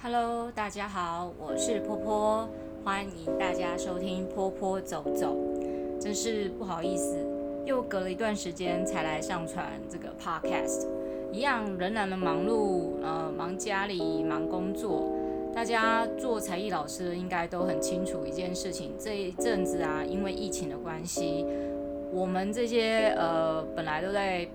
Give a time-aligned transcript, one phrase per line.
[0.00, 2.48] Hello，大家好，我是波波，
[2.84, 5.36] 欢迎大家收听波波走走。
[6.00, 7.18] 真是不好意思，
[7.66, 10.86] 又隔了一段时间才来上传这个 Podcast，
[11.32, 15.12] 一样仍然的忙碌，呃，忙家里，忙工作。
[15.52, 21.44] 大家做才艺老师应该都很清楚一件事情，这一阵子啊，因为疫情的关系，
[22.12, 24.46] 我们这些呃本来都在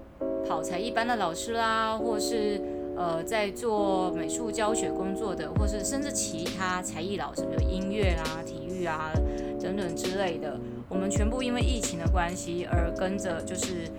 [0.47, 2.61] 跑才艺班的老师啦，或是
[2.95, 9.11] 呃，在做美术教学工作的，或是甚至其他才艺老师，比如音乐啊、体育啊
[9.59, 13.89] 等等之类的，我们全部因为疫情的关系而跟着就是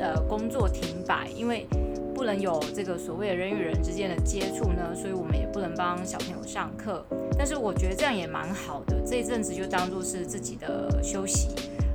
[0.00, 1.66] 呃工作停摆，因为
[2.14, 7.04] 不能有这个所谓的人与人之间的接触呢，所以我们也不能帮小朋友上课。
[7.36, 11.48] 但是我觉得这样也蛮好的，这一阵子就当做是自己的休息。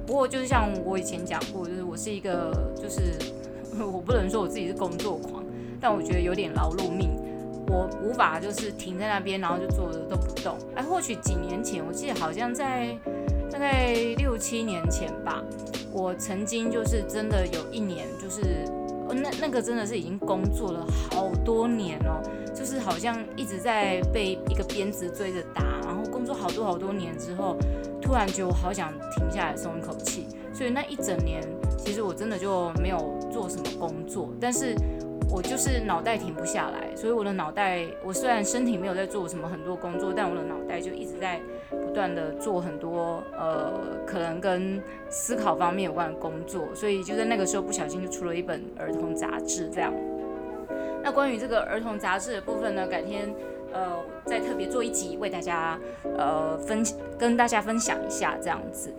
[0.05, 3.13] 不过就是像我以前讲过，就是我是一个就是
[3.80, 5.44] 我不能说我自己是工作狂。
[5.79, 7.09] 但我觉得有点劳碌命，
[7.67, 10.57] 我无法就是停在那边，然后就坐着都不动。
[10.75, 12.97] 哎，或许几年前，我记得好像在
[13.49, 15.44] 大概六七年前吧，
[15.91, 18.66] 我曾经就是真的有一年，就是
[19.13, 22.21] 那那个真的是已经工作了好多年哦，
[22.53, 27.55] 就是好像一直在被一个鞭子追着打，然后工作好多好多年之后，
[28.02, 31.41] 突然觉得我好想停下来松一口气，所以那一整年
[31.77, 34.75] 其实我真的就没有做什么工作，但是。
[35.31, 49.94] 我就是脑袋停不下来，所以我的脑袋，我虽然身体没有在做什么很多工作，但我的脑袋就一直在不断的做很多呃，可能跟思考方面有关的工作，所以就在那个时候不小心就出了一本儿童杂志这样。
[51.03, 53.33] 那关于这个儿童杂志的部分呢，改天
[53.71, 55.80] 呃再特别做一集为大家
[56.17, 56.83] 呃分
[57.17, 58.91] 跟大家分享一下这样子。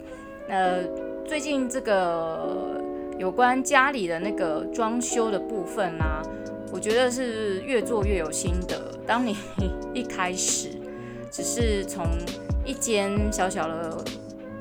[0.49, 0.85] 呃，
[1.27, 2.80] 最近这个。
[3.21, 6.23] 有关家里的那个装修的部分啊，
[6.73, 8.99] 我觉得是越做越有心得。
[9.07, 9.37] 当你
[9.93, 10.71] 一开始
[11.31, 12.07] 只是从
[12.65, 14.05] 一间小小的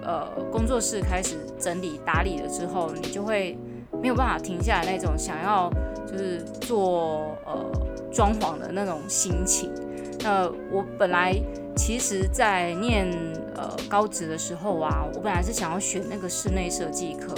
[0.03, 3.57] 呃工作室开始整理打理了之后，你就会
[4.01, 5.71] 没有办法停下来那种想要
[6.05, 7.71] 就是做呃
[8.11, 9.71] 装潢的那种心情。
[10.19, 11.33] 那我本来
[11.77, 13.07] 其实在念
[13.55, 17.33] 呃高职的时候啊，我本来是想要选那个室内设计科。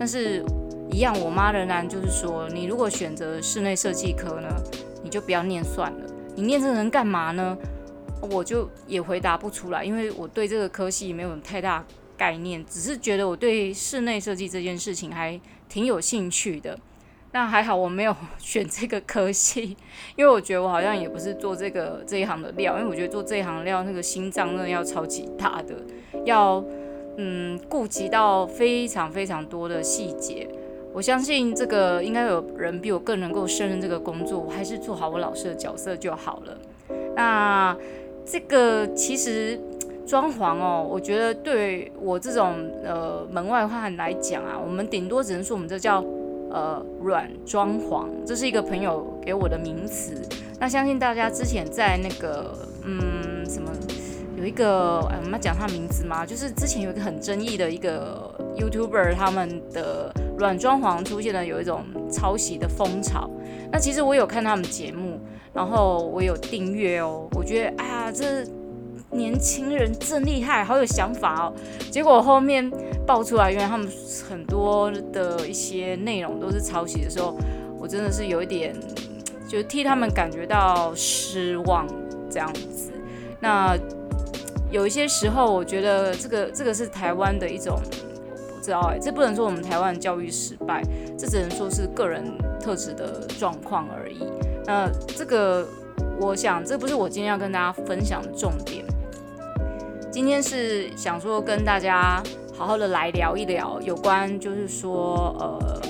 [0.00, 0.44] 但是，
[0.90, 4.48] 一样，我妈仍然就是说，你如果选择室内设计科呢，
[5.02, 6.06] 你就不要念算了。
[6.34, 7.56] 你念这个能干嘛呢？
[8.32, 11.84] 我就也回答不出来，因为我对这个科系没有太大
[12.16, 16.76] 概念，只是觉得我对室内设计这件事情还挺有兴趣的。
[17.30, 19.76] 那还好我没有选这个科系，
[20.16, 25.74] 因为我觉得我好像也不是做这个这一行的料，因为我觉得做这一行料，那个心脏那要超级大的，
[26.24, 26.64] 要。
[27.20, 30.48] 嗯，顾及到非常非常多的细节，
[30.98, 36.58] 我相信这个应该有人比我更能够胜任这个工作，我还是做好我老师的角色就好了。
[37.14, 37.76] 那
[38.26, 39.56] 这个其实
[40.04, 46.04] 装潢哦，我觉得对我这种呃门外汉来讲啊，我们顶多只能说我们这叫
[46.50, 50.20] 呃软装潢，这是一个朋友给我的名词。
[50.58, 53.70] 那相信大家之前在那个嗯什么。
[54.36, 56.24] 有一个，哎，我们要讲他名字吗？
[56.24, 63.28] 就是之前有一个很争议的一个 YouTuber，他们的软装潢出现了有一种抄袭的风潮。
[63.70, 65.20] 那其实我有看他们节目，
[65.52, 67.28] 然后我有订阅哦。
[67.32, 68.44] 我觉得，哎呀，这
[69.10, 71.52] 年轻人真厉害，好有想法哦。
[71.90, 72.70] 结果后面
[73.06, 73.86] 爆出来，原来他们
[74.28, 77.36] 很多的一些内容都是抄袭的时候，
[77.78, 78.74] 我真的是有一点，
[79.46, 81.86] 就替他们感觉到失望
[82.30, 82.92] 这样子。
[83.40, 83.76] 那。
[84.70, 87.80] 有一些时候，我觉得这个这个是台湾的一种，
[89.00, 90.82] 这不能说我们台湾教育失败，
[91.18, 92.24] 这只能说是个人
[92.60, 94.18] 特质的状况而已。
[94.64, 95.66] 那这个，
[96.20, 98.84] 我想这不是我今天要跟大家分享的重点。
[100.10, 102.22] 今天是想说跟大家
[102.54, 105.80] 好好的来聊一聊有关，就是说，呃，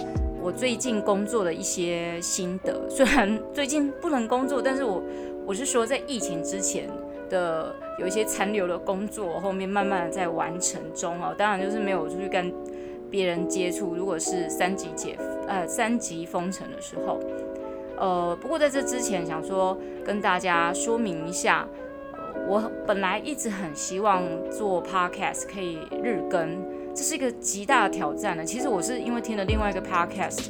[0.43, 2.89] 我最近工作的一些心得。
[2.89, 5.03] 虽然最近不能工作，但是我
[5.47, 6.89] 我是说在疫情之前。
[7.31, 11.35] 的有一些残留的工作，后面慢慢的在完成中哦。
[11.37, 12.53] 当然就是没有出去跟
[13.11, 13.95] 别人接触。
[13.95, 15.17] 如果是三级解
[15.47, 17.19] 呃三级封城的时候，
[17.99, 21.67] 呃，不过在这之前想说跟大家说明一下，
[22.47, 26.63] 我本来一直很希望做 podcast 可以日更，
[26.95, 28.45] 这是一个极大的挑战呢。
[28.45, 30.49] 其实我是因为听了另外一个 podcast，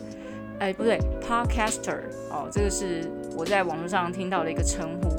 [0.59, 2.01] 哎不对，podcaster
[2.31, 5.18] 哦，这个是我在网络上听到的一个称呼。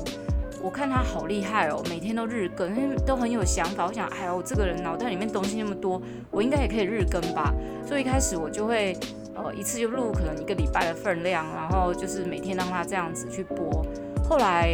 [0.62, 3.86] 我看他好厉害哦，每天都日更，因为都很有想法。
[3.88, 6.02] 我想，哎呦，我这个人脑袋里面东西那么多，
[6.32, 7.54] 我应该也可以日更吧。
[7.86, 8.96] 所以一开始我就会，
[9.36, 13.86] 呃，一次就录可能一个礼拜的分量，然后就是每天让他这样子去播。
[14.28, 14.70] 后来，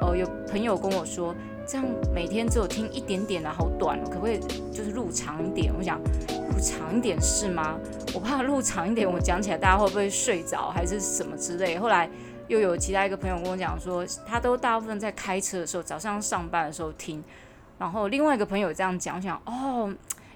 [0.00, 1.34] 呃，有朋友跟我说，
[1.66, 4.38] 这样每天只有听一点点的，好短，可不可以
[4.72, 5.72] 就是录长一点？
[5.76, 7.78] 我想录长一点是吗？
[8.14, 11.78] 我怕录长一点，我讲起来大家会不会睡着，还是什么之类？
[11.78, 12.08] 后来
[12.48, 17.22] 又有其他一个朋友跟我讲说，他都大部分在开车的时候，早上上班的时候听。
[17.78, 19.92] 然后另外一个朋友这样讲，我想哦，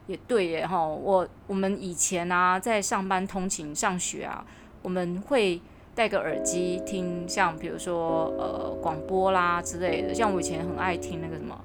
[0.06, 4.44] 也对耶哈，我我们以前啊，在上班通勤上学啊，
[4.82, 5.60] 我们会
[5.94, 11.56] 戴个耳机听，像比如说呃广播啦之类的，像我以前很爱听那个什么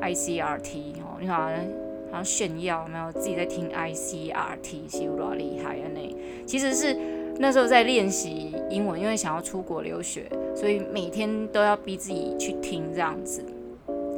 [0.00, 6.16] ICRT 哦，你看好像炫耀没有自己在听 ICRT，是有多厉害啊那，
[6.46, 6.96] 其实是
[7.38, 13.44] 那时候在练习英文，因为想要出国留学，所以每天都要逼自己去听这样子。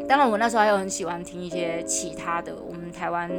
[0.08, 3.30] 当然，我那时候还有很喜欢听一些其他的，我们台湾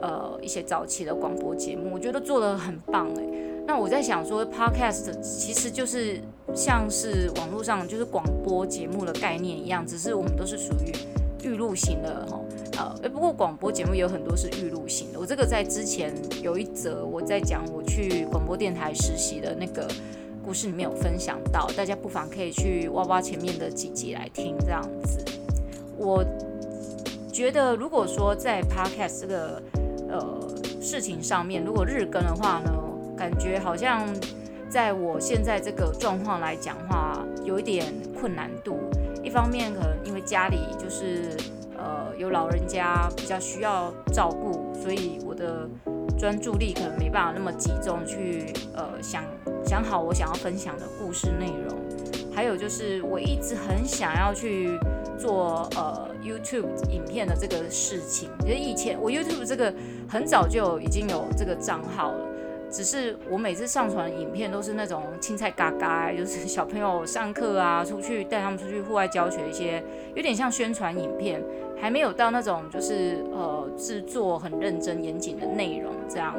[0.00, 3.22] 呃一些早期的广播节目，我觉得做的很棒诶。
[3.66, 6.20] 那我在想说，Podcast 其实就是
[6.54, 12.40] 像是网络上就是广播节目的概念一样，只是我们都是属于预录型的哈。
[13.02, 15.18] 呃，不过广播节目有很多是预录型的。
[15.18, 19.88] 我这个在之前有一则我在讲我去广播电台实习的那个
[20.44, 25.24] 故事里面有分享到，大家不妨可以去挖挖前面的几集来听这样子。
[25.96, 26.24] 我
[27.32, 29.62] 觉得，如果说在 Podcast 这个
[30.08, 30.48] 呃
[30.80, 32.72] 事情上面，如果日更的话呢，
[33.16, 34.08] 感觉好像
[34.68, 38.78] 在我现在这个状况来讲的话，有一点困难度。
[39.22, 41.36] 一方面可能因为家里就是
[42.20, 45.66] 有老人家比较需要照顾，所以我的
[46.18, 49.24] 专注力可能没办法那么集中去呃想
[49.64, 51.78] 想好我想要分享的故事内容。
[52.30, 54.78] 还有就是我一直很想要去。
[55.20, 59.70] 做呃 YouTube 影片的这个事情，其实以前我 YouTube 这个
[60.08, 62.26] 很早就已经有这个账号了，
[62.70, 69.82] 只是我每次上传影片都是那种青菜嘎嘎， 就是小朋友上课啊，出去带他们出去户外教学一些，
[70.14, 71.42] 有点像宣传影片，
[71.80, 76.34] 还没有到那种就是呃制作很认真严谨的内容这样。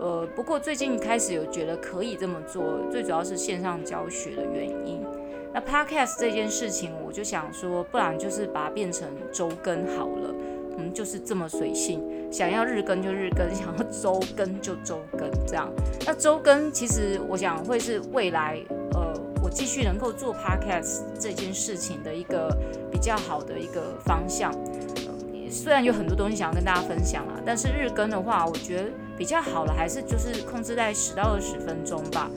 [0.00, 5.04] 呃，不过最近开始有觉得可以这么做，最主要是线上教学的原因。
[5.52, 10.34] 那 Podcast 这件事情，我就想说，不然就是把它变成周更好了。
[10.76, 15.68] 嗯，就是这么随性，想要日更就日更，想要周更就周更这样。
[16.06, 18.58] 那周更其实我想会是未来，
[18.92, 22.54] 呃，我继续能够做 Podcast 这件事情的一个
[22.90, 24.52] 比较好的一个方向。
[24.52, 32.30] 呃，虽然有很多东西想要跟大家分享啊，但是日更的话，我觉得比较好的还是就是控制在十到二十分钟吧。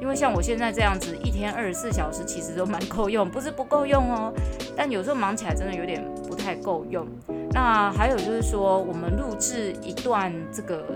[0.00, 4.32] 因为像我现在这样子，一天二十四小时其实都蛮够用，不是不够用哦。
[4.76, 7.06] 但有时候忙起来真的有点不太够用。
[7.60, 10.86] 那还有就是说，我们录制一段这个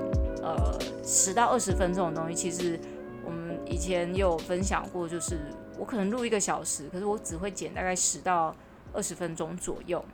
[0.40, 2.78] 呃十到二十分钟的东西，其实
[3.24, 5.40] 我们以前也有分享过，就是
[5.76, 8.54] 我可能录一个小时，可是我只会剪大概十到
[8.92, 10.04] 二十分钟左右。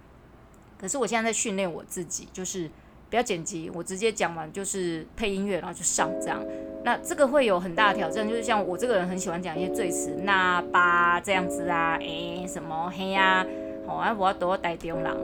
[0.81, 2.71] 可是我现在在训练我自己，就是
[3.11, 6.43] 不要剪辑，我直接讲完就是配音乐，然后就上这样。
[6.83, 13.45] 那这个会有很大的挑战，就是像我这个人很喜欢讲一些赘词，那巴这样子啊，诶什么嘿呀，
[13.87, 15.15] 好啊，我要多带丢狼，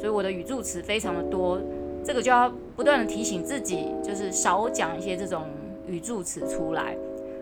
[0.00, 1.60] 所以我的语助词非常的多，
[2.02, 5.44] 这个就要不断的提醒自己，就是少讲一些这种
[5.86, 6.96] 语助词出来。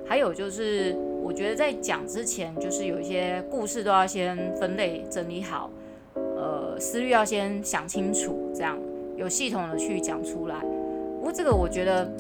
[0.04, 5.70] 还有就是，我觉得在讲之前，就是有一些故事都要先分类整理好，
[6.14, 8.76] 呃，思虑要先想清楚，这样
[9.16, 10.56] 有系统的去讲出来。
[11.18, 12.10] 不过这个我觉得。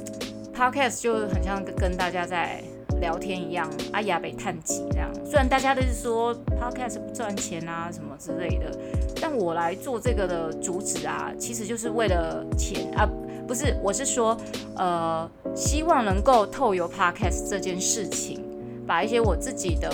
[0.58, 2.60] Podcast 就很像跟大家在
[3.00, 5.08] 聊天一样，阿雅北探吉这样。
[5.24, 8.70] 虽然大家都是说 Podcast 不赚钱啊什么之类的，
[9.20, 13.08] 但我来做这个的主旨啊，其实就是为了钱啊，
[13.46, 14.36] 不是，我是说，
[14.76, 18.42] 呃，希望能够透过 Podcast 这件事情，
[18.86, 19.90] 把一些我自己的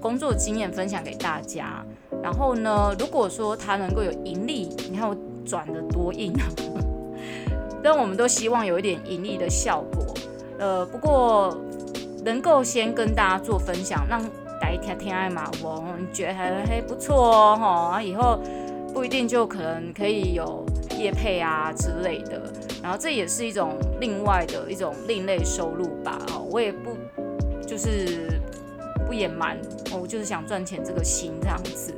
[0.00, 1.84] 工作经验分享给大家。
[2.22, 6.42] 然后呢，如果说它能够有盈利，你看我转得多硬啊！
[7.82, 10.04] 但我们都希望有一点盈利的效果，
[10.58, 11.56] 呃，不过
[12.28, 14.22] 能够先跟大家做分享，让
[14.60, 15.82] 大家听听爱嘛，我
[16.12, 18.38] 觉得还还不错哦，哈，以后
[18.92, 20.62] 不一定就可能可以有
[20.98, 26.94] 业配啊之类的，然后这也是一种另外的一种另类收入吧，哦，我也不
[27.66, 28.28] 就是
[29.06, 29.58] 不隐瞒，
[29.98, 31.94] 我就是想赚钱这个心这样子，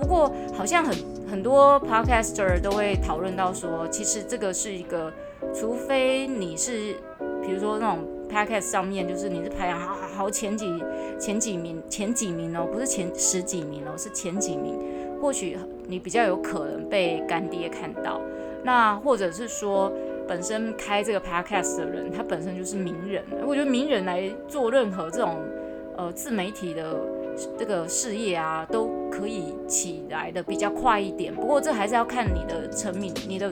[0.00, 0.96] 不过好像很。
[1.28, 5.12] 很多 podcaster 都会讨论到说，其实这个是一个，
[5.52, 6.94] 除非你是，
[7.44, 7.98] 比如说那种
[8.30, 10.82] podcast 上面，就是你是排行好好好前几
[11.18, 14.78] 前几名前几名哦，不是前十几名哦，是前几名，
[15.20, 15.56] 或许
[15.86, 18.20] 你比较有可能被干爹看到。
[18.62, 19.92] 那或者是说，
[20.26, 23.22] 本身开这个 podcast 的人，他本身就是名人。
[23.46, 25.36] 我觉得名人来做任何这种
[25.96, 26.96] 呃自媒体的
[27.56, 28.90] 这个事业啊，都。
[29.08, 31.34] 可以起来的比较快一点。
[31.34, 33.50] 不过这还是要看你的成名、你的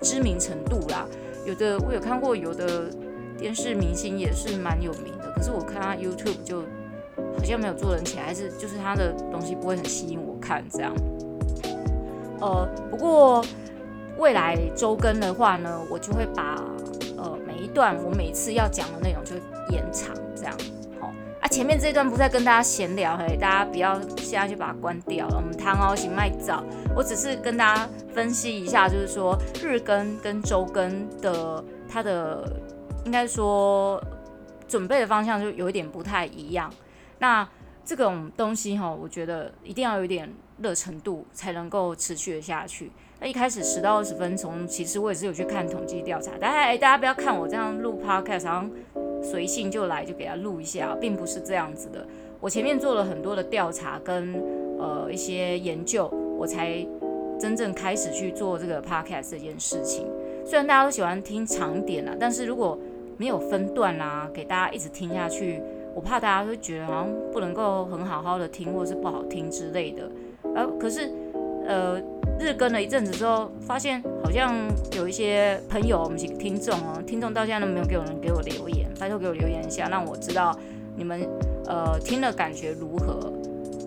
[0.00, 1.04] 知名程度啦。
[1.44, 2.88] 有的我有看过，有的
[3.40, 10.92] 电视明星也是蛮有名的，可是我看他 YouTube 就好像没有做人起来，还是就是他的东西不会很吸引我看这样。
[12.38, 13.42] 呃，不过
[14.18, 16.62] 未来周更的话呢，我就会把
[17.16, 19.34] 呃每一段我每次要讲的内容就
[19.74, 20.54] 延长这样。
[21.00, 25.36] 好啊，前面这一段不再跟大家闲聊，嘿，大家不要现在就把它关掉了。
[25.36, 26.62] 我们汤哦，行麦早，
[26.94, 32.44] 我只是跟大家分析一下，就是说日更跟周更的它的
[33.04, 34.02] 应该说
[34.68, 36.72] 准备的方向就有一点不太一样。
[37.18, 37.46] 那
[37.84, 42.90] 这种东西哈，我觉得一定要有点热程度才能够持续的下去。
[43.20, 48.70] 那一开始十到二十分钟，其实我也是有去看统计调查，大家哎，大家不要看我这样录 podcast，好像。
[49.22, 52.06] 随性就来就给他录一下，并不是这样子的。
[52.40, 54.32] 我前面做了很多的调查跟
[54.78, 56.82] 呃一些研究，我才
[57.38, 60.08] 真正开始去做这个 podcast 这件事情。
[60.42, 62.78] 虽然大家都喜欢听长点啦，但是如果
[63.20, 65.60] 没有分段啦，给大家一直听下去，
[65.94, 70.10] 我怕大家会觉得好像不能够很好好的听，或者是不好听之类的。
[70.54, 71.12] 呃，可是
[71.66, 72.00] 呃。
[72.38, 74.54] 日更了一阵子之后，发现好像
[74.96, 80.58] 有一些朋友，我们是听众哦，听众到现在都没有给我人给我留言，拜托给我留言一下，让我知道
[80.96, 81.20] 你们
[81.66, 83.30] 呃听的感觉如何。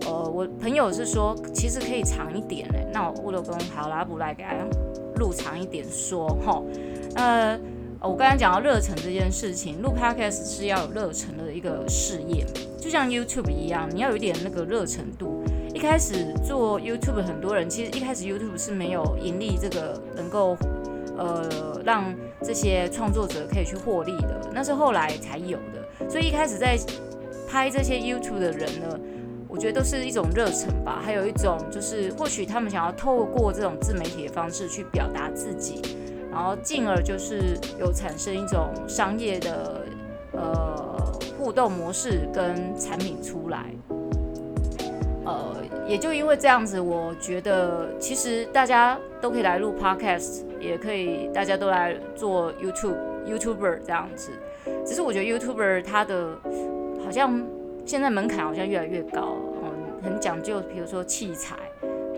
[0.06, 4.50] 呃，我朋友是说其实可以长一点嘞，那我乌鲁公好拉不来给他
[5.18, 6.62] 录长一点说哈。
[7.16, 7.58] 呃，
[8.06, 12.44] 我刚才讲到热忱这件事情，录 podcast 是要有热忱的一个事业，
[12.78, 15.42] 就像 YouTube 一样，你要有一点那个热程度。
[15.72, 20.54] 一开始做 YouTube，很多人其实一开始 YouTube 是没有盈利，这个能够
[21.16, 26.10] 呃让这些创作者可以去获利的，那是后来才有的。
[26.10, 26.78] 所以一开始在
[27.48, 29.00] 拍这些 YouTube 的人呢，
[29.48, 35.80] 我觉得都是一种热忱吧，还有一种就是或许他们想要透过这种自媒体的方式去表达自己，
[36.34, 39.86] 然后进而就是有产生一种商业的
[40.32, 43.66] 呃互动模式跟产品出来。
[45.24, 45.54] 呃，
[45.88, 54.32] 也就因为这样子，我觉得其实大家都可以来录 podcast，也可以大家都来做 YouTube YouTuber 这样子。
[54.84, 56.36] 只是我觉得 YouTuber 他的
[57.02, 57.42] 好像
[57.86, 59.70] 现在门槛好像越来越高，嗯，
[60.02, 61.56] 很讲究，比如说器材，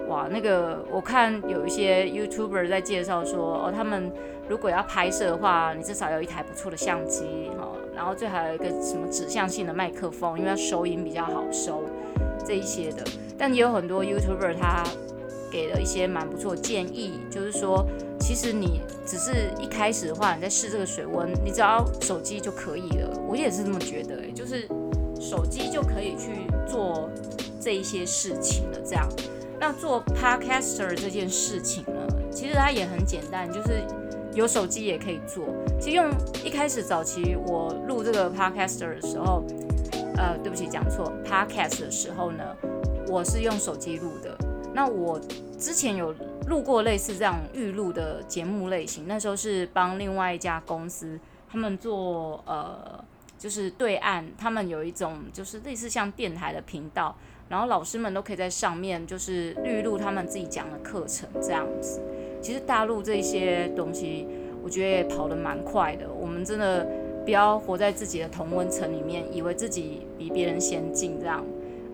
[0.08, 4.12] 哇，那个我看有一些 YouTuber 在介绍说，哦，他们
[4.48, 11.82] 如果要拍摄的话，你至少有一台不错的相机，哈，然后最好有一个什么指向性的麦克风，因为它收音比较好收。
[12.44, 13.02] 这一些的，
[13.36, 14.84] 但也有很多 YouTuber 他
[15.50, 17.84] 给了一些蛮不错建议，就是说，
[18.20, 23.20] 其实你只是一开始的话，你在试这个水温，你只要手机就可以了。
[23.26, 24.68] 我也是这么觉得，欸，就是
[25.20, 27.10] 手机就可以去做
[27.60, 28.78] 这一些事情了。
[28.84, 29.08] 这样，
[29.58, 33.82] 那做 Podcaster 这件事情呢，其实它也很简单，就是
[34.34, 35.46] 有手机也可以做。
[35.80, 36.10] 其实用
[36.44, 39.44] 一开始早期我录这个 Podcaster 的时候。
[40.18, 41.12] 呃，对不起，讲错。
[41.26, 42.42] Podcast 的时候呢，
[43.06, 44.34] 我是用手机录的。
[44.72, 45.20] 那我
[45.58, 46.14] 之前有
[46.48, 51.20] 录过类似这样预录的节目类型，那时候是帮另外一家公司，
[51.50, 53.04] 他们做呃，
[53.38, 57.14] 就是对岸，他们有一种就是类似像电台的频道，
[57.48, 62.00] 然后老师们都可以在上面就是预录他们自己讲的课程这样子。
[62.40, 64.26] 其实大陆这些东西，
[64.62, 66.06] 我觉得也跑得蛮快的。
[66.12, 66.86] 我们真的。
[67.26, 71.44] 不要活在自己的同温层里面，以为自己比别人先进这样。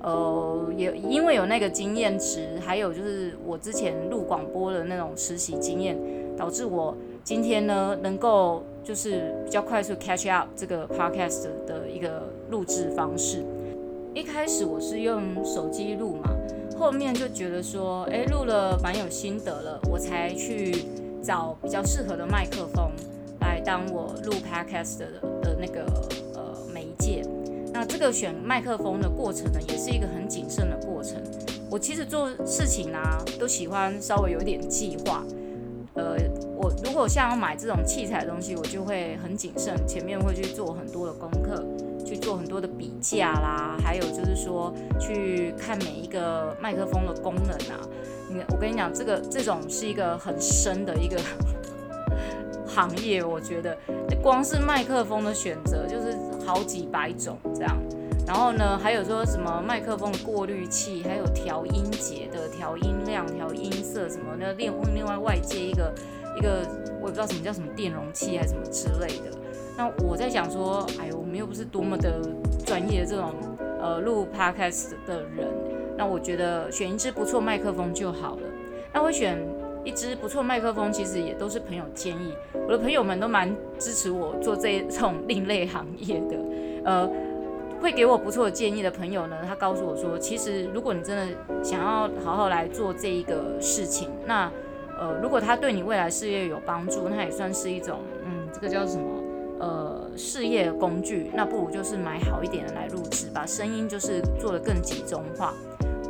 [0.02, 5.96] 呃，也因为有那个经验值，还有就是我之前录广播的那种实习经验，
[6.36, 6.94] 导致我
[7.24, 13.42] 今天呢能够就是比较快速 catch up 这个 podcast 的一个录制方式。
[14.14, 16.30] 一开始我是用手机录嘛，
[16.78, 20.84] 后面就觉得说，哎，录了蛮有心得了，我才去
[21.22, 22.92] 找比较适合的麦克风。
[23.40, 25.06] 来当我录 podcast 的
[25.42, 25.84] 的那个
[26.34, 27.22] 呃媒介，
[27.72, 31.16] 那这个选麦克风的过程呢，也是一个很谨慎的过程。
[31.70, 35.24] 我其实做事情啊，都喜欢稍微有点计划。
[35.94, 36.16] 呃，
[36.56, 41.64] 我如果像要买这种器材的东西，我就会很谨慎，前面会去做很多的功课，
[42.22, 47.78] 做很多的比价啦，还有就是说去看每一个麦克风的功能啊。
[48.30, 51.20] 你我跟你讲，这个这种是一个很深的一个。
[52.64, 53.76] 行业我觉得，
[54.22, 57.76] 光是麦克风的选择就是好几百种这样，
[58.26, 65.92] 然后呢，还有说什么麦克风的过滤器，还有调音节的调音量、调音色什么的，另另外外接一个
[66.38, 66.66] 一个
[67.02, 69.41] 我也不知道什么叫什么电容器还是什么之类的。
[69.76, 72.20] 那我在想说，哎呦，我们又不是多么的
[72.64, 73.32] 专业的这种
[73.80, 75.48] 呃录 podcast 的人，
[75.96, 78.42] 那我觉得选一支不错麦克风就好了。
[78.92, 79.38] 那我选
[79.84, 82.34] 一支不错麦克风，其实也都是朋友建议。
[82.66, 86.36] 我的朋友们都蛮支持我做这这种另类行业的。
[86.84, 87.10] 呃，
[87.80, 94.52] 会给我不错的建议的朋友呢，他告诉我说，其实如果你真的想要好好来做这一个事情，那
[95.00, 99.11] 呃，如果他对你未来事业有帮助，那也算是一种，嗯，这个叫什么？
[99.62, 101.30] 呃，事业工具。
[101.32, 105.54] 那不如就是买好一点的来录制，把声音就是做得更集中化。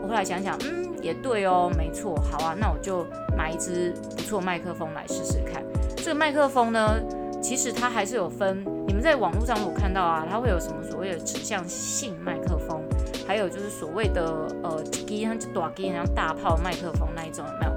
[0.02, 3.06] 我后来想想，嗯，也对哦，没错，好啊，那我就
[3.36, 5.62] 买一支不错麦克风来试试看。
[5.96, 6.98] 这个麦克风呢，
[7.42, 12.82] 其实它还是有分，你们在网络上如果看到啊，它会有什么所谓的指向性麦克风，
[13.28, 17.72] 还有就是所谓的呃，机它就短机，然后大炮麦克风那一种有没有？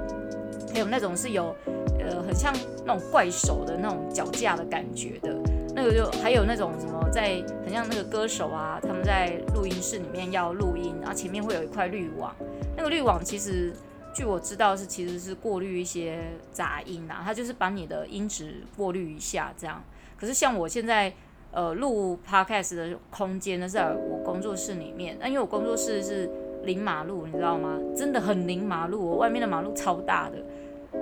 [0.72, 1.54] 还有那种是有
[2.00, 2.52] 呃，很像
[2.84, 5.35] 那种怪手的那种脚架的感觉的。
[5.76, 12.34] 那个就还有那种什么，在很像那个歌手啊，他们在录音室里面要录音，然后前面会有一块滤网。
[12.74, 13.74] 那个滤网其实，
[14.14, 16.18] 据我知道是其实是过滤一些
[16.50, 19.84] 杂音啊，它就是把你的音质过滤一下这样。
[20.18, 21.12] 可是像我现在
[21.50, 25.18] 呃录 podcast 的空间呢，在我工作室里面。
[25.20, 26.30] 那因为我工作室是
[26.64, 27.78] 临马路，你知道吗？
[27.94, 30.38] 真的很临马路，我外面的马路超大的。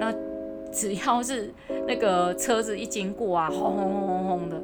[0.00, 0.12] 那
[0.74, 1.54] 只要是
[1.86, 4.60] 那个车子一经过啊，轰轰轰轰轰的，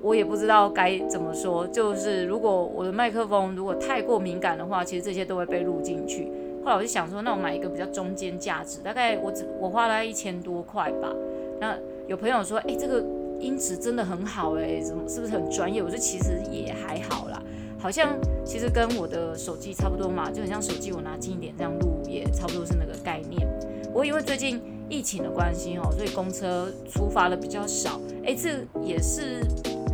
[0.00, 1.66] 我也不知道该怎么说。
[1.66, 6.30] 就是如果我的麦克风如果太过敏感的话，其实这些都会被录进去。
[6.64, 11.12] 后来我就想说，那我买一个比较中间价值，大概我只我花了一千多块吧。
[11.60, 13.04] 那有朋友说，哎，这个
[13.40, 15.82] 音质真的很好，哎，怎么是不是很专业？
[15.82, 17.42] 我说其实也还好啦，
[17.78, 23.48] 好像其实跟我的手机差不多嘛，就很像手机我拿近一点这样录，也差不多是那个概念。
[23.92, 24.62] 我因为最近。
[24.88, 28.00] 疫情的关系哦，所以公车出发的比较少。
[28.24, 29.40] 哎，这也是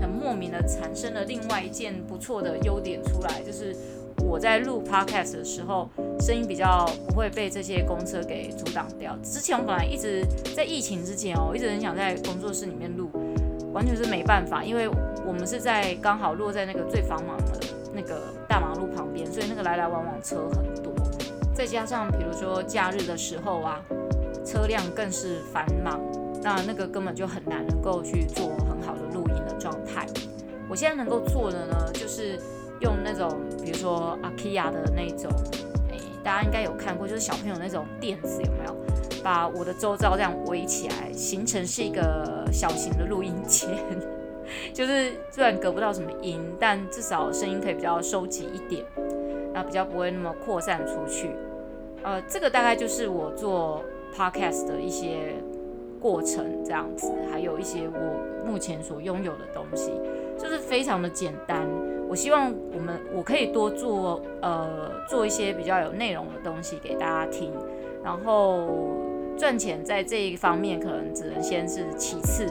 [0.01, 3.75] 很莫名的产生了另外一件不错的优点出来，就是
[4.25, 5.89] 我在录 podcast 的时候，
[6.21, 9.17] 声音比较不会被这些公车给阻挡掉。
[9.23, 10.25] 之前我本来一直
[10.55, 13.11] 在疫情之前哦，一直很想在工作室里面录，
[13.73, 14.89] 完全是没办法，因为
[15.27, 17.61] 我们是在刚好落在那个最繁忙的
[17.93, 20.93] 那个大马路旁边，所以那个来来往往车很多，
[21.55, 23.81] 再加上比如说假日的时候啊。
[24.55, 26.01] 车辆更是繁忙，
[26.41, 30.07] 那那个根本就很难能够去做很好的录音的状态。
[30.71, 32.39] 我现在能够做的呢，就是
[32.79, 33.29] 用那种，
[33.61, 35.29] 比如说 IKEA 的那种，
[35.91, 38.77] 哎，大家应该有看过，就是小朋友那种垫子，有没有？
[39.25, 43.69] 把我的周遭这样围起来，形成是一个小型的录音间，
[44.73, 48.85] 就是虽然隔不到什么音，但至少声音可以比较收集一点，
[49.53, 51.31] 那比较不会那么扩散出去。
[52.05, 53.85] 呃，这个大概就是我做。
[54.17, 55.35] Podcast 的一些
[56.01, 59.93] 过程这样子，还有一些我目前所拥有的东西，
[60.39, 61.67] 就是非常的简单。
[62.09, 67.51] 我希望我们我可以多做呃做一些比较有内容的东西给大家听，
[68.05, 68.69] 然后
[69.37, 72.47] 赚钱在这一方面可能只能先是其次。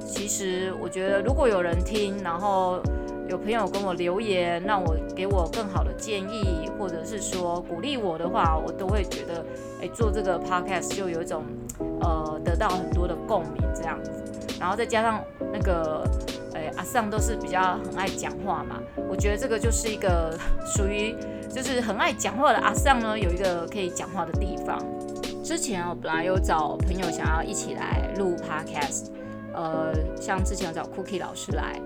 [0.00, 2.80] 其实我觉得如果有人听，然后。
[3.28, 9.44] 有朋友跟我留言，让我给我更好的建议，或者是说鼓励我的话，我都会觉得，
[9.80, 11.44] 哎，做这个 podcast 就有一种，
[12.00, 14.10] 呃，得到很多的共鸣这样子。
[14.58, 16.02] 然后再加上那个，
[16.54, 20.34] 哎，阿尚都是比较很爱讲话嘛，我觉得这个就是一个
[20.64, 21.14] 属于
[21.50, 24.78] 就是很爱讲话的阿尚呢，有一个可以讲话的地方。
[25.44, 29.10] 之前我本来有找朋友想要一起来录 podcast，
[29.54, 31.80] 呃，像之前有找 Cookie 老师来。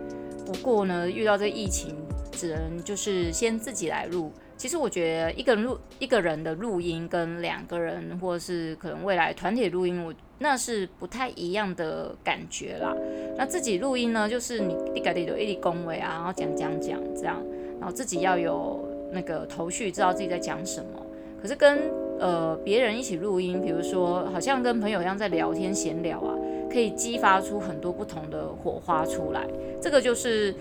[0.46, 1.96] 不过呢，遇到这疫情，
[2.32, 4.32] 只能就是先自己来录。
[4.60, 12.94] 其实我觉得一个人录一个人的录音，跟两个人或是可能未来团体录音，我那是不太一样的感觉啦。
[13.38, 17.42] 那自己录音呢，就是你一个里头一直恭维啊，然后讲讲讲这样，
[17.80, 21.06] 然后自己要有那个头绪，知道自己在讲什么。
[21.40, 26.36] 可是跟呃别人一起录音，比如说好像跟朋友一样在聊天闲聊啊。
[26.70, 29.44] 可以激发出很多不同的火花出来，
[29.80, 30.54] 这个就是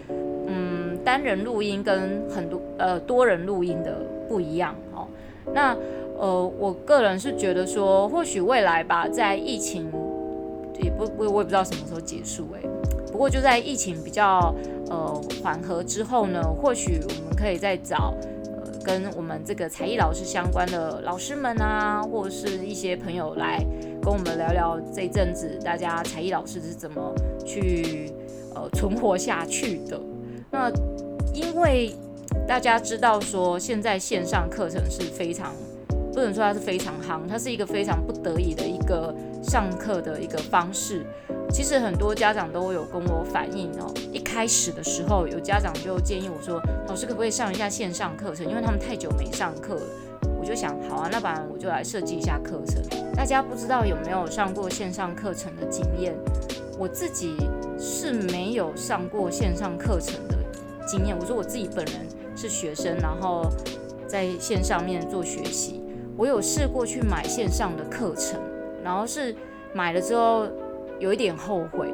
[1.09, 5.07] 单人录音跟很多呃多人录音的不一样哦。
[5.51, 5.75] 那
[6.19, 9.91] 呃我个人是觉得说，或许未来吧，在疫情
[10.79, 12.61] 也不我我也不知道什么时候结束哎，
[13.11, 14.53] 不过就在疫情比较
[14.91, 18.13] 呃缓和之后呢，或许我们可以再找
[18.45, 18.69] 呃。
[18.85, 23.65] 跟我们这个才艺老师相关的老师们啊，或者是一些朋友来
[24.01, 28.11] 跟我们聊聊这阵子大家才艺老师是怎么去
[28.53, 29.99] 呃存活下去的。
[30.51, 30.71] 那
[31.33, 31.95] 因为
[32.47, 35.53] 大家知道说现在线上课程是非常
[36.13, 41.05] 不能说它是非常夯，它是一个非常不得已的一个上课的一个方式。
[41.51, 48.45] 其实很多家长都有跟我反映哦，一开始的时候有家长就建议我说，老师可不可以上一下线上课程？
[48.47, 49.81] 因为他们太久没上课了，
[50.39, 52.83] 我就想，好啊，那不然我就来设计一下课程。
[53.15, 56.15] 大家不知道有没有上过线上课程的经验？
[56.77, 57.35] 我自己
[57.79, 60.37] 是没有上过线上课程的
[60.89, 61.15] 经验。
[61.19, 61.95] 我说我自己本人
[62.35, 63.45] 是学生，然后
[64.07, 65.83] 在线上面做学习。
[66.17, 68.39] 我有试过去买线上的课程，
[68.83, 69.33] 然后是
[69.73, 70.47] 买了之后
[70.97, 71.93] 有一点后悔。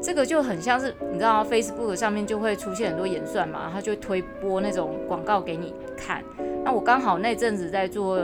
[0.00, 6.22] 这个就很像是你知道，Facebook 上面就会出现很多演算嘛，它就推播那种广告给你看。
[6.64, 8.14] 那我刚好那阵子在做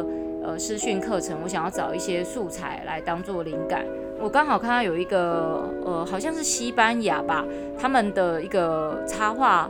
[0.44, 3.84] 呃视讯课程，我想要找一些素材来当做灵感。
[4.20, 7.44] 我刚好看到有一个呃好像是西班牙吧，
[7.76, 9.68] 他们的一个插画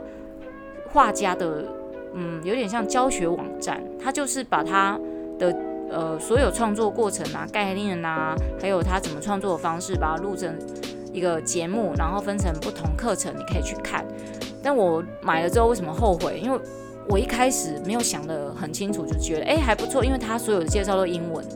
[0.95, 1.65] 画家的
[2.15, 4.97] 嗯有点像教学网站，他就是把他
[5.37, 5.55] 的
[5.91, 10.57] 呃所有创作过程啊、概念啊，还有他怎么创作的方式，把它录成。
[11.13, 14.03] 一个节目，然后分成不同课程，你可以去看。
[14.61, 16.41] 但我买了之后为什么后悔？
[16.43, 16.59] 因为
[17.07, 21.41] 我一开始没有想得很清楚，就觉得哎还不错，因为他所有的介绍都英文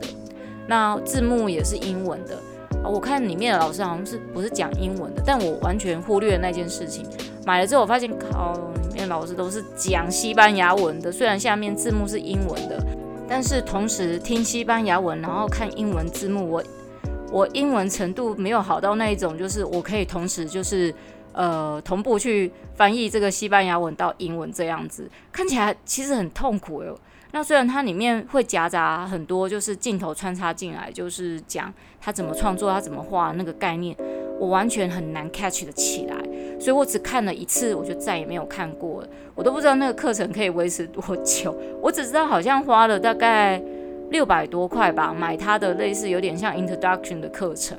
[0.66, 2.38] 那字幕也是英文的。
[2.82, 7.04] 我看里面的老师好像是不是讲英文的，但我完全忽略了那件事情。
[7.44, 8.58] 买了之后我发现，靠，
[9.08, 12.84] 老师都是讲西班牙文的，虽然下面字幕是英文的，
[13.28, 16.64] 但是同时听西班牙文，然后看英文字幕，我。
[17.32, 20.92] 我英文程度没有好到那一种，就是我可以同时就是
[21.32, 26.98] 呃同步去翻译这个西班牙文到英文这样子，看起来其实很痛苦哟。
[27.30, 33.96] 那虽然它里面会夹杂很多就是镜头穿插进来，就是讲他怎么创作，他怎么画那个概念，
[34.40, 36.16] 我完全很难 catch 得起来，
[36.60, 39.08] 所以我只看了一次，我就再也没有看过了。
[39.34, 43.60] 我都不知道那个课程可以维持多久，我只知道好像花了大概。
[44.10, 47.78] 六百多块吧，买他的类似有点像 introduction 的课程。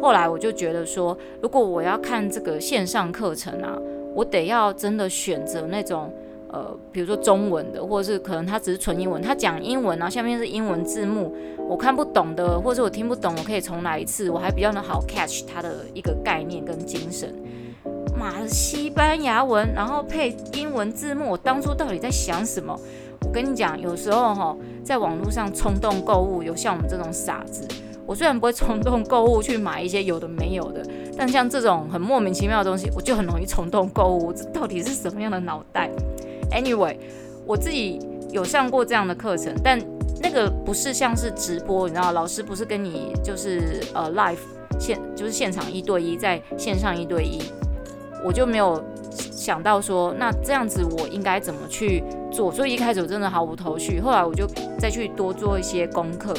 [0.00, 3.76] 后来我就觉得说，如果我要看这个线上课程啊，
[4.14, 6.12] 我得要真的选择那种
[6.52, 11.34] 呃，比如说中文的，或者是可能他只是纯英文，他讲英文，然后下面是英文字幕，
[11.68, 17.34] 我看不懂的，或者我听不懂，我可以重来一次，我还比较能好 catch 他的一个概念跟精神。
[18.16, 22.78] 妈的，西班牙文，然后配英文字幕，我当初到底在想什么？
[23.26, 27.66] 我跟你讲，有时候哈，在网络上冲动购物，有像我们这种傻子。
[28.06, 34.30] 我虽然不会冲动购物去买一些有的没有的，但像这种很莫名其妙的东西，我就很容易冲动购物。
[34.30, 35.90] 这到底是什么样的脑袋
[36.50, 36.96] ？Anyway，
[37.46, 37.98] 我自己
[38.30, 39.80] 有上过这样的课程，但
[40.20, 44.36] 那个不是像是直播，你知道，老师不是跟你就是呃 live
[44.78, 47.40] 现就是现场一对一，在线上一对一，
[48.24, 48.82] 我就没有。
[49.16, 52.50] 想到说，那这样子我应该怎么去做？
[52.50, 54.00] 所以一开始我真的毫无头绪。
[54.00, 54.46] 后来我就
[54.78, 56.34] 再去多做一些功课。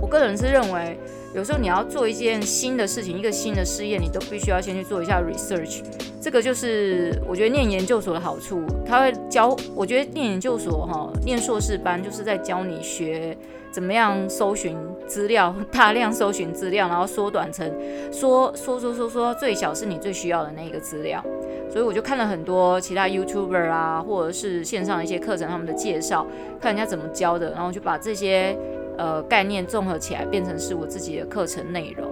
[0.00, 0.98] 我个人是认为，
[1.34, 5.82] 有时候你要做一件新的事情，一个新的试验，你都必须要先去做一下 research。
[6.20, 9.54] 这个就是我觉得念研究所的好处，他会教。
[9.74, 13.36] 我觉得念研究所哈，念硕士班就是在教你学
[13.72, 17.66] 怎么样搜寻资料，大量搜寻资料，然后缩短成
[18.12, 21.24] 说说说说说最小是你最需要的那个资料。
[21.70, 26.26] 所以我就看了很多其他 YouTuber 啊，或者是线上的一些课程，他们的介绍，
[26.60, 28.54] 看人家怎么教的，然后就把这些
[28.98, 32.06] 呃概念综合起来，变成是我自己的课程内容。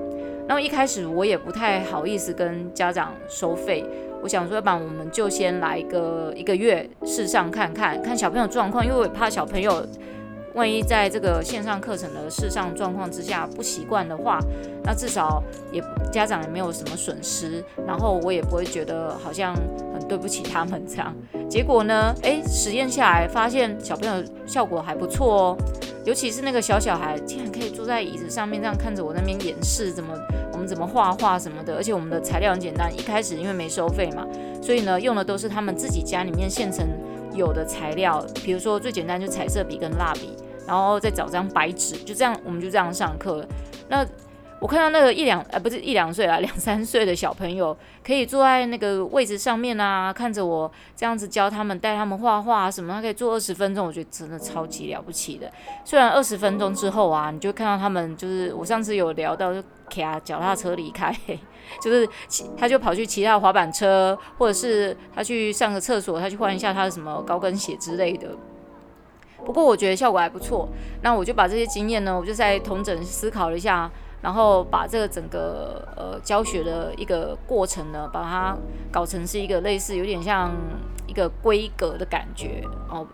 [0.49, 3.85] 然后一开始我也不太好意思跟家长收费，
[4.23, 9.87] 我想说，要不然我们就先来一个一个月试上看看，看小朋友状况，因为我怕小朋友。
[10.55, 14.39] 万一在这个线上课程的试上状况之下不习惯的话，
[14.83, 15.83] 那至少也
[16.13, 19.55] 家长也没有什么损失，然后我也不会觉得好像
[19.95, 21.15] 很对不起他们这样。
[21.49, 25.57] 结果呢，诶，实验下来发现小朋友效果还不错哦，
[26.05, 30.13] 尤其是那个小小孩竟然可以坐在椅子上面这样看着我那边演示怎么
[30.53, 34.27] 我们怎么画画什么的，而且我们的材料很简单，一开始因为没收费嘛，
[34.61, 36.89] 所以呢用的都是他们自己家里面现成。
[37.35, 43.47] 有的材料，比如说最简单就彩色笔跟蜡笔，然后再找张白纸，就这样，我们就这样上课。
[43.89, 44.07] 那
[44.61, 55.51] 我看到那个一两呃不是一两岁啦，两三岁的小朋友可以坐在那个位置上面啊，看着我这样子教他们，带他们画画什么，他可以坐二十分钟，我觉得真的超级了不起的。
[55.85, 61.15] 虽然二十分钟之后啊，你就看到他们就是我上次有聊到就骑脚踏车离开。
[61.81, 68.29] 就是骑，他就跑去骑他的滑板车，或者是他去上个厕所，他去换一下他的什么高跟鞋之类的。
[69.45, 70.69] 不过我觉得效果还不错。
[71.03, 73.89] 那我就把这些经验呢，我就在同整思考了一下，
[74.23, 78.57] 然后把这个整个呃教学的一个过程呢，把它
[78.91, 80.53] 搞成是一个类似有点像
[81.07, 83.07] 一个规格的感觉哦。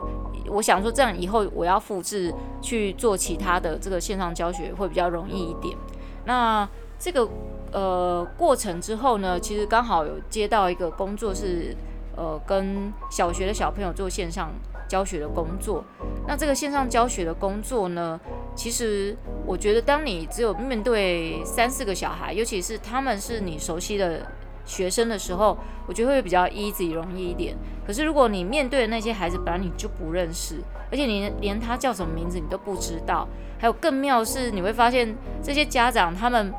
[0.48, 5.76] 我想说这样以后我要复制去做其他的这个线上教学会比较容易一点。
[6.24, 7.28] 那这个。
[7.72, 11.76] 呃，过程之后呢，其实刚好有接到一个工作是，
[12.16, 14.50] 呃，跟小学的小朋友做线上
[14.88, 15.84] 教学的工作。
[16.26, 18.18] 那这个线上教学的工作呢，
[18.54, 24.26] 其实我觉得，当你只有面对三四个小孩，尤其是他们是你熟悉的
[24.64, 27.56] 学生的时候，我觉得会比较 easy 容易一点。
[27.86, 30.56] 可是如果你面对的那些孩子本来你就不认识，
[30.90, 33.28] 而且你连他叫什么名字你都不知道，
[33.60, 36.52] 还有更妙是你会发现这些家长他们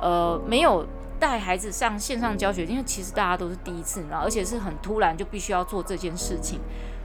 [0.00, 0.86] 呃没有
[1.18, 6.58] 带孩子上线上教学，因为其实大家都是第一次，你知道，而且是很突然就必须要做这件事情。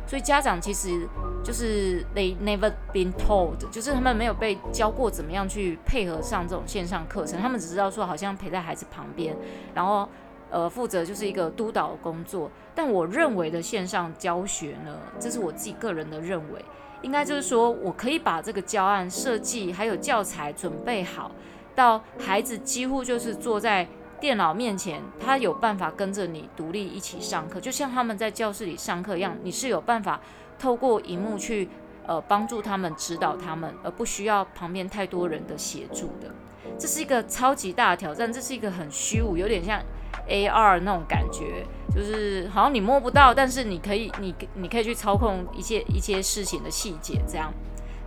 [0.07, 1.07] 所以家长其实
[1.43, 9.35] 就是 they never been told，就是他们没有被教过怎么样去配合上这种线上课程，他们只知道说好像陪在孩子旁边，
[9.73, 10.07] 然后
[10.49, 12.51] 呃负责就是一个督导工作。
[12.73, 16.63] 但我认为的线上教学呢，这是我自己个人的认为，
[17.01, 21.31] 应该就是说我可以把这个教案设计还有教材准备好，
[21.73, 23.87] 到孩子几乎就是坐在。
[24.25, 29.37] 电脑面前，他有办法跟着你独立一起上课，就像他们在教室里上课一样。
[29.43, 30.19] 你是有办法
[30.57, 31.69] 透过荧幕去
[32.07, 36.33] 呃帮助他们、指导他们，而不需要旁边太多人的协助的。
[36.79, 39.79] 这是一个超级大的挑战，这是一个很虚无，有点像
[40.27, 41.63] AR 那种感觉，
[41.95, 47.53] 就是好像你摸不到，但是你可以，你你可以去操控一些一些事情的细节，这样。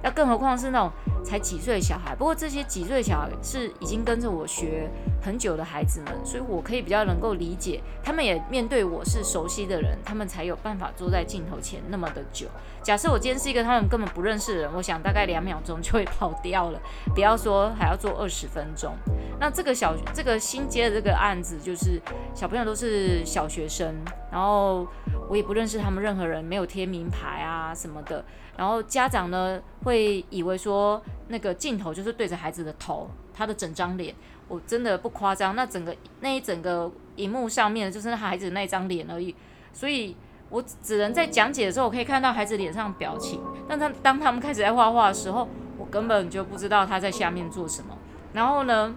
[0.02, 0.90] 那更何况是那种
[1.24, 4.88] 才几岁的小孩，不过这些几岁小孩是已经跟着我学
[5.22, 12.46] 很久的孩子们，所以我可以比较能够理解，他们也面对我是熟悉的人，他们才有办法坐在镜头前那么的久。
[12.88, 16.80] 假设我今天是一个他们根本不认识的人，我想大概两秒钟就会跑掉了，
[17.14, 18.94] 不要说还要做二十分钟。
[19.38, 22.00] 那这个小这个新接的这个案子，就是
[22.34, 23.94] 小朋友都是小学生，
[24.32, 24.88] 然后
[25.28, 28.24] 我也不认识他们任何人，没有贴名牌啊什么的。
[28.56, 34.14] 然后家长呢会以为说那个镜头就是对着孩子的头，他的整张脸，
[34.48, 39.36] 我真的不夸张，那整个那一整个荧幕上面就是那孩子那张脸而已，
[39.74, 40.16] 所以
[40.50, 47.96] 我只能在讲解的时候，我可以看到孩子脸上表情，但他当他们开始在画画的时候，我根本就不知道他在下面做什么。
[48.32, 48.94] 然后呢，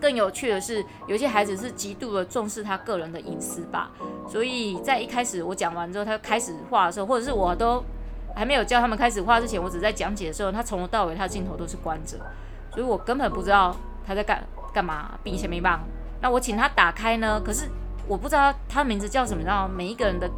[0.00, 3.90] 更有趣的是，有些孩子是极度的重视他个人的隐私吧，
[4.28, 7.82] 所以在一开始我讲完之后，他开始画的时候，或者是我都。
[8.38, 12.18] 还没有教他们开始画之前，我只在讲解的时候，他从头到尾他的镜头都是关着，
[12.70, 13.74] 所以我根本不知道
[14.06, 15.80] 他在干干嘛，比以前没棒。
[16.20, 17.66] 那我请他打开呢，可是
[18.06, 20.30] 我不知道他的名字叫什么，然后每一个人的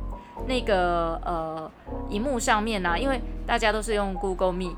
[0.46, 1.70] 那个呃
[2.09, 4.77] 荧幕上面呢、啊，因为大家都是用 Google Meet，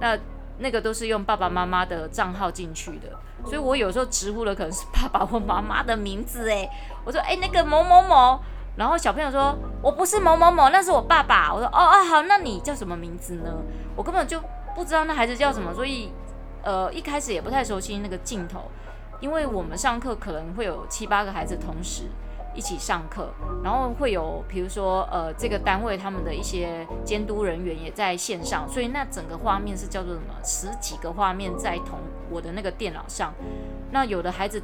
[0.00, 0.18] 那
[0.58, 6.68] 那个都是用爸爸妈妈的账号进去的，所以我有时候直呼的可能是爸爸或妈妈的名字哎，
[7.04, 8.40] 我说哎那个某某某。
[8.76, 13.52] 然后小朋友说：“我不是某某某，那是我爸爸。”我说：“哦哦，好，那你叫什么名字呢？”
[13.94, 14.40] 我根本就
[14.74, 16.12] 不知道那孩子叫什么，所以
[16.62, 18.70] 呃一开始也不太熟悉那个镜头，
[19.18, 22.04] 因为我们上课可能会有七八个孩子同时
[22.54, 23.32] 一起上课，
[23.62, 30.34] 然后会有比如说呃这个单位他们的一些监督人员也在线上，所以那整个画面是叫做什么？
[30.42, 31.98] 十几个画面在同
[32.30, 33.32] 我的那个电脑上，
[33.90, 34.62] 那有的孩子。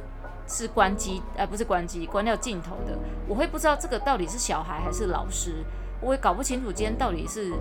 [0.49, 2.97] 是关机，呃，不是关机，关掉镜头的。
[3.27, 5.55] 我会不知道这个到底是小孩还是老师，
[5.99, 7.51] 我也搞不清楚今天到底是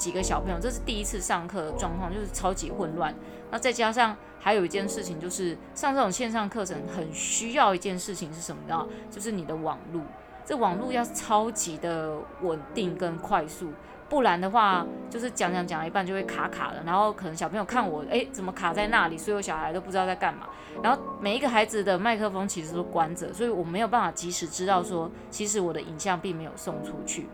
[0.00, 0.58] 几个小朋友。
[0.58, 3.14] 这是第一次上课的状况，就是超级混乱。
[3.50, 8.86] 那再加上还有一件事情，就是上这种线上课程很需要一件事情是什么呢？
[9.10, 10.00] 就是你的网路，
[10.44, 13.70] 这网路要超级的稳定跟快速。
[14.08, 19.16] 不然的话，就是讲讲讲了一半就会卡卡的，然后可能小朋友看我，诶，怎么卡在那里？
[19.16, 20.48] 所有小孩都不知道在干嘛。
[20.82, 27.28] 然后每一个孩子的麦克风其实都关着，所以我没有办法及时知道说，其实我的影像并没有送出去。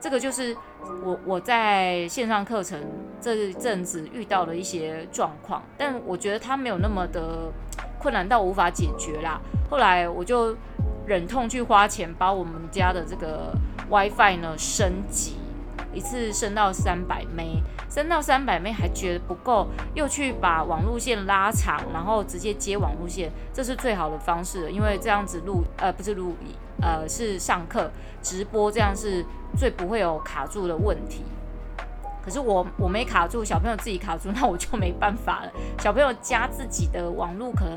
[0.00, 0.56] 这个就是
[1.04, 2.80] 我我在线上课程
[3.20, 7.52] 这阵子遇到的一些状况，但我觉得它没有那么的
[7.98, 9.40] 困难到无法解决啦。
[9.70, 10.56] 后来我就
[11.06, 13.52] 忍痛去花钱把我们家的这个
[13.90, 15.36] WiFi 呢升级。
[15.92, 26.36] 一次升到三百 M，升到三百 M 还觉得不够，又去把网路线拉长，然后直接接网路线，这是最好的方式，因为这样子录呃不是录
[26.80, 27.90] 呃是上课
[28.22, 29.24] 直播，这样是
[29.58, 31.24] 最不会有卡住的问题。
[32.24, 35.52] 可是我我没卡住，小朋友自己卡住，那我就没办法了。
[35.80, 37.76] 小朋友加自己的网路可能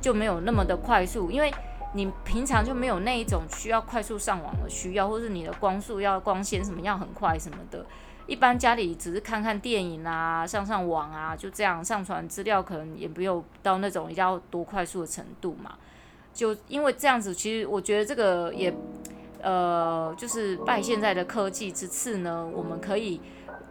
[0.00, 1.52] 就没有那么的快速，因为。
[1.96, 7.86] 你平常就没有那一种需要快速上网的需要，或是你的光速要光纤什么要很快什么的。
[8.26, 15.74] 一般家里只是看看电影啊，上上网啊，就这样上传资料，可能也没有到那种要多快速的程度嘛。
[16.32, 18.74] 就因为这样子，其实我觉得这个也，
[19.42, 23.20] 呃，就是拜现在的科技之赐呢，我们可以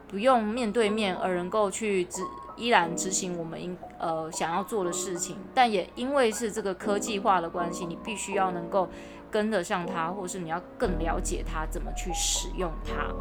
[0.07, 2.21] 不用面对面而能够去执。
[2.55, 8.87] 依然执行我们应呃想要做的事情，但也因为是这个科技化的关系，你必须要能够
[9.31, 13.11] 跟得上它，或是你要更了解它怎么去使用它。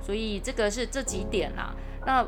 [0.00, 1.74] 所以这个是这几点啦。
[2.06, 2.24] 那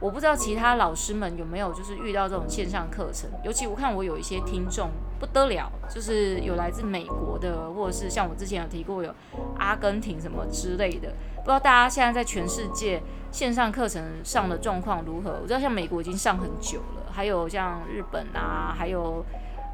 [0.00, 9.14] 我不知道其他老师们有没有就是遇到这种线上课程，尤其我看我有一些听众不得了，就是有来自美国的，或者是像我之前有提过有
[9.58, 11.14] 阿根廷什么之类的。
[11.38, 15.38] 不知道大家现在在全世界线上课程上的状况如何？
[15.42, 19.24] 我知道像美国已经上很久了，还有像日本啊，还有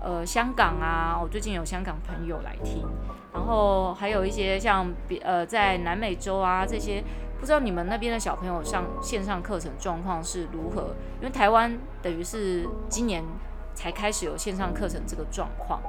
[0.02, 2.86] 呃香港啊，我最近有香港朋友来听，
[3.32, 7.02] 然后还有一些像别呃在南美洲啊这些。
[7.40, 10.94] 不知道你们那边的小朋友上线上课程状况是如何？
[11.20, 13.24] 因为台湾等于是今年
[13.74, 15.81] 才开始有线上课程这个状况，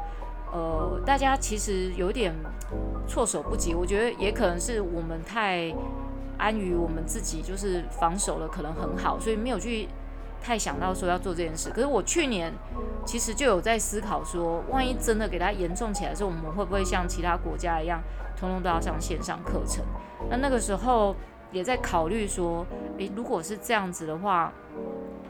[0.53, 2.33] 呃，大家其实有点
[3.05, 3.75] 措手不及。
[3.75, 5.75] 我觉得也可能是我们太
[6.37, 9.89] 安于我们自己，就是防守的可能很好，所以没有去
[10.41, 11.69] 太想到说要做这件事。
[11.69, 12.53] 可是我去年
[13.05, 18.01] 其实就有在思考说，万一真的给它严重起来的时候，我们会不会像其他国家一样，
[18.39, 19.83] 通通都要上线上课程？
[20.29, 21.13] 那那个时候。
[21.51, 22.65] 也在考虑说，
[22.97, 24.51] 诶，如果是这样子的话，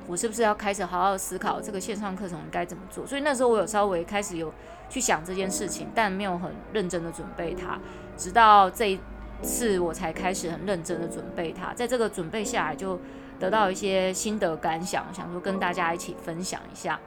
[0.07, 3.05] 我是不是要开始好好思考这个线上课程该怎么做？
[3.05, 4.53] 所以那时候我有稍微开始有
[4.89, 7.79] 去想这件事情，但没有很认真的准备它，
[8.17, 8.99] 直到这一
[9.41, 11.73] 次我才开始很认真的准备它。
[11.73, 12.99] 在这个准备下来，就
[13.39, 16.99] 得到一些心得感想，想说跟大家一起分享一下。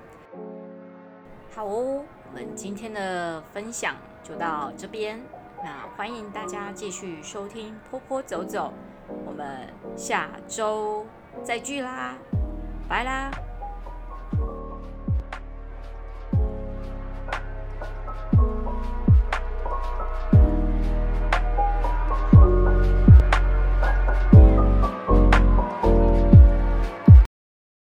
[1.55, 5.21] 好哦，我们今天的分享就到这边，
[5.63, 8.73] 那欢迎大家继续收听坡坡走走。
[9.27, 11.05] 我们下周
[11.43, 12.15] 再聚啦，
[12.89, 13.31] 拜啦。